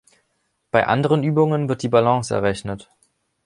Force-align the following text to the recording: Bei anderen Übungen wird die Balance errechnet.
Bei 0.71 0.87
anderen 0.87 1.21
Übungen 1.21 1.69
wird 1.69 1.83
die 1.83 1.87
Balance 1.87 2.33
errechnet. 2.33 2.89